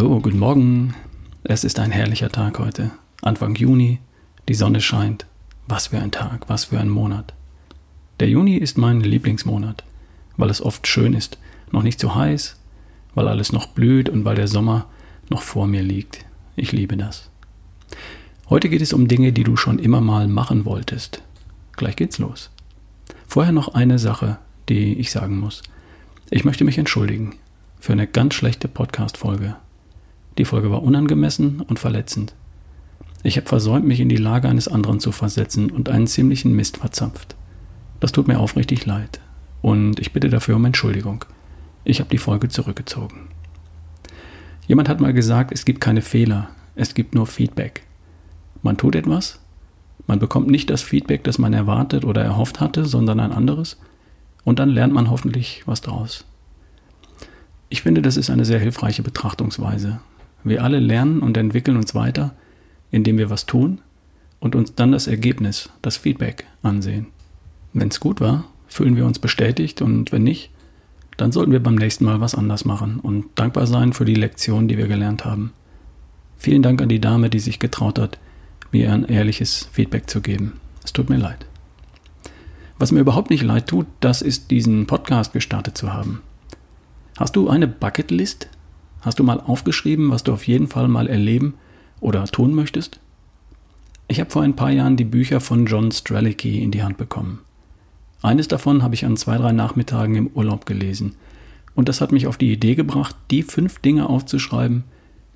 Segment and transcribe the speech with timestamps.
[0.00, 0.94] Morgen,
[1.42, 2.92] es ist ein herrlicher Tag heute.
[3.20, 3.98] Anfang Juni,
[4.48, 5.26] die Sonne scheint.
[5.66, 7.34] Was für ein Tag, was für ein Monat.
[8.20, 9.82] Der Juni ist mein Lieblingsmonat,
[10.36, 11.38] weil es oft schön ist,
[11.72, 12.60] noch nicht zu heiß,
[13.16, 14.86] weil alles noch blüht und weil der Sommer
[15.30, 16.24] noch vor mir liegt.
[16.54, 17.28] Ich liebe das.
[18.48, 21.22] Heute geht es um Dinge, die du schon immer mal machen wolltest.
[21.72, 22.50] Gleich geht's los.
[23.26, 25.64] Vorher noch eine Sache, die ich sagen muss.
[26.30, 27.34] Ich möchte mich entschuldigen
[27.80, 29.56] für eine ganz schlechte Podcast-Folge.
[30.36, 32.34] Die Folge war unangemessen und verletzend.
[33.22, 36.76] Ich habe versäumt, mich in die Lage eines anderen zu versetzen und einen ziemlichen Mist
[36.76, 37.34] verzapft.
[38.00, 39.20] Das tut mir aufrichtig leid
[39.62, 41.24] und ich bitte dafür um Entschuldigung.
[41.84, 43.28] Ich habe die Folge zurückgezogen.
[44.68, 47.82] Jemand hat mal gesagt, es gibt keine Fehler, es gibt nur Feedback.
[48.62, 49.40] Man tut etwas,
[50.06, 53.78] man bekommt nicht das Feedback, das man erwartet oder erhofft hatte, sondern ein anderes
[54.44, 56.24] und dann lernt man hoffentlich was draus.
[57.68, 60.00] Ich finde, das ist eine sehr hilfreiche Betrachtungsweise.
[60.44, 62.34] Wir alle lernen und entwickeln uns weiter,
[62.90, 63.80] indem wir was tun
[64.40, 67.06] und uns dann das Ergebnis, das Feedback ansehen.
[67.72, 70.50] Wenn es gut war, fühlen wir uns bestätigt und wenn nicht,
[71.16, 74.68] dann sollten wir beim nächsten Mal was anders machen und dankbar sein für die Lektion,
[74.68, 75.52] die wir gelernt haben.
[76.36, 78.18] Vielen Dank an die Dame, die sich getraut hat,
[78.70, 80.60] mir ein ehrliches Feedback zu geben.
[80.84, 81.46] Es tut mir leid.
[82.78, 86.22] Was mir überhaupt nicht leid tut, das ist diesen Podcast gestartet zu haben.
[87.18, 88.48] Hast du eine Bucketlist?
[89.00, 91.54] Hast du mal aufgeschrieben, was du auf jeden Fall mal erleben
[92.00, 93.00] oder tun möchtest?
[94.08, 97.40] Ich habe vor ein paar Jahren die Bücher von John Strelicky in die Hand bekommen.
[98.22, 101.14] Eines davon habe ich an zwei, drei Nachmittagen im Urlaub gelesen.
[101.74, 104.84] Und das hat mich auf die Idee gebracht, die fünf Dinge aufzuschreiben,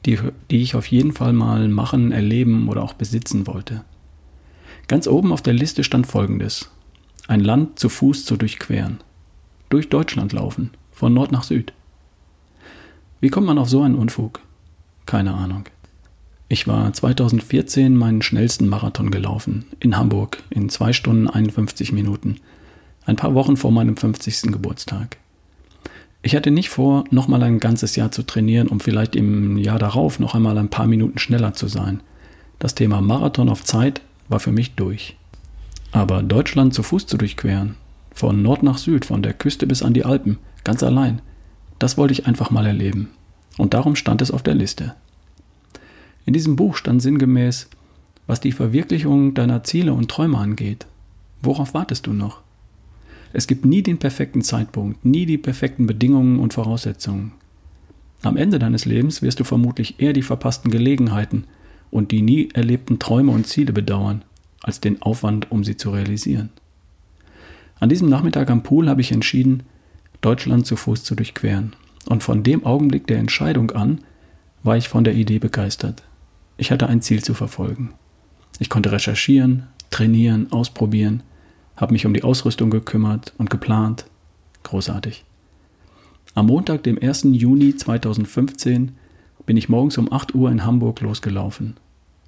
[0.06, 0.18] die,
[0.50, 3.84] die ich auf jeden Fall mal machen, erleben oder auch besitzen wollte.
[4.88, 6.70] Ganz oben auf der Liste stand folgendes.
[7.28, 8.98] Ein Land zu Fuß zu durchqueren.
[9.68, 11.72] Durch Deutschland laufen, von Nord nach Süd.
[13.22, 14.40] Wie kommt man auf so einen Unfug?
[15.06, 15.66] Keine Ahnung.
[16.48, 22.38] Ich war 2014 meinen schnellsten Marathon gelaufen, in Hamburg, in 2 Stunden 51 Minuten
[23.06, 24.50] ein paar Wochen vor meinem 50.
[24.50, 25.18] Geburtstag.
[26.22, 30.18] Ich hatte nicht vor, nochmal ein ganzes Jahr zu trainieren, um vielleicht im Jahr darauf
[30.18, 32.00] noch einmal ein paar Minuten schneller zu sein.
[32.58, 35.16] Das Thema Marathon auf Zeit war für mich durch.
[35.92, 37.76] Aber Deutschland zu Fuß zu durchqueren,
[38.12, 41.22] von Nord nach Süd, von der Küste bis an die Alpen, ganz allein,
[41.82, 43.10] das wollte ich einfach mal erleben.
[43.58, 44.94] Und darum stand es auf der Liste.
[46.24, 47.68] In diesem Buch stand sinngemäß,
[48.28, 50.86] was die Verwirklichung deiner Ziele und Träume angeht.
[51.42, 52.40] Worauf wartest du noch?
[53.32, 57.32] Es gibt nie den perfekten Zeitpunkt, nie die perfekten Bedingungen und Voraussetzungen.
[58.22, 61.44] Am Ende deines Lebens wirst du vermutlich eher die verpassten Gelegenheiten
[61.90, 64.22] und die nie erlebten Träume und Ziele bedauern,
[64.62, 66.50] als den Aufwand, um sie zu realisieren.
[67.80, 69.64] An diesem Nachmittag am Pool habe ich entschieden,
[70.22, 71.76] Deutschland zu Fuß zu durchqueren.
[72.06, 74.00] Und von dem Augenblick der Entscheidung an
[74.62, 76.02] war ich von der Idee begeistert.
[76.56, 77.92] Ich hatte ein Ziel zu verfolgen.
[78.58, 81.22] Ich konnte recherchieren, trainieren, ausprobieren,
[81.76, 84.06] habe mich um die Ausrüstung gekümmert und geplant.
[84.62, 85.24] Großartig.
[86.34, 87.24] Am Montag, dem 1.
[87.32, 88.92] Juni 2015,
[89.44, 91.74] bin ich morgens um 8 Uhr in Hamburg losgelaufen.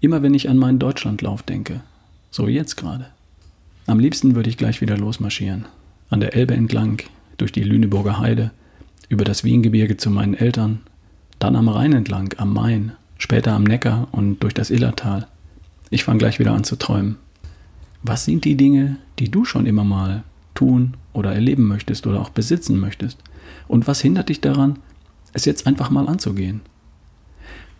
[0.00, 1.82] Immer wenn ich an meinen Deutschlandlauf denke,
[2.30, 3.08] so jetzt gerade.
[3.86, 5.66] Am liebsten würde ich gleich wieder losmarschieren.
[6.08, 7.02] An der Elbe entlang,
[7.36, 8.52] durch die Lüneburger Heide,
[9.08, 10.80] über das Wiengebirge zu meinen Eltern,
[11.38, 15.26] dann am Rhein entlang, am Main, später am Neckar und durch das Illertal.
[15.90, 17.16] Ich fange gleich wieder an zu träumen.
[18.02, 20.24] Was sind die Dinge, die du schon immer mal
[20.54, 23.18] tun oder erleben möchtest oder auch besitzen möchtest?
[23.66, 24.78] Und was hindert dich daran,
[25.32, 26.60] es jetzt einfach mal anzugehen?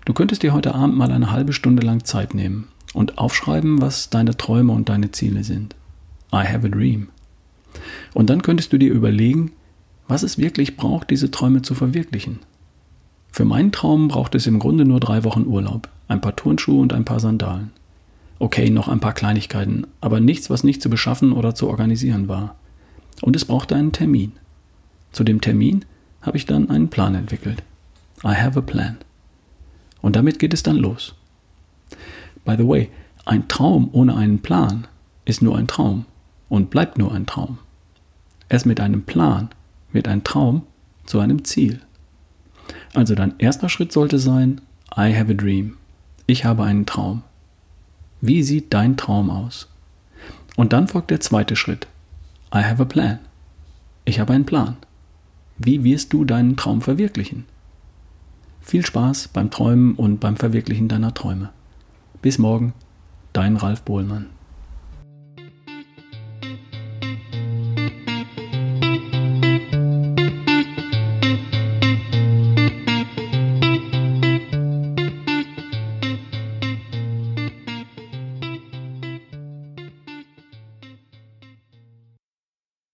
[0.05, 4.11] Du könntest dir heute Abend mal eine halbe Stunde lang Zeit nehmen und aufschreiben, was
[4.11, 5.75] deine Träume und deine Ziele sind.
[6.33, 7.09] I have a dream.
[8.15, 9.53] Und dann könntest du dir überlegen,
[10.09, 12.41] was es wirklich braucht, diese Träume zu verwirklichen.
[13.31, 16.93] Für meinen Traum braucht es im Grunde nur drei Wochen Urlaub, ein paar Turnschuhe und
[16.93, 17.71] ein paar Sandalen.
[18.39, 22.55] Okay, noch ein paar Kleinigkeiten, aber nichts, was nicht zu beschaffen oder zu organisieren war.
[23.21, 24.33] Und es brauchte einen Termin.
[25.13, 25.85] Zu dem Termin
[26.23, 27.63] habe ich dann einen Plan entwickelt.
[28.25, 28.97] I have a plan.
[30.01, 31.15] Und damit geht es dann los.
[32.45, 32.91] By the way,
[33.25, 34.87] ein Traum ohne einen Plan
[35.25, 36.07] ist nur ein Traum
[36.49, 37.59] und bleibt nur ein Traum.
[38.49, 39.51] Erst mit einem Plan
[39.93, 40.63] wird ein Traum
[41.07, 41.81] zu einem Ziel.
[42.95, 44.61] Also dein erster Schritt sollte sein,
[44.97, 45.77] I have a dream.
[46.27, 47.23] Ich habe einen Traum.
[48.21, 49.69] Wie sieht dein Traum aus?
[50.57, 51.87] Und dann folgt der zweite Schritt.
[52.55, 53.19] I have a plan.
[54.05, 54.77] Ich habe einen Plan.
[55.57, 57.45] Wie wirst du deinen Traum verwirklichen?
[58.61, 61.51] Viel Spaß beim Träumen und beim Verwirklichen deiner Träume.
[62.21, 62.75] Bis morgen,
[63.33, 64.27] dein Ralf Bohlmann.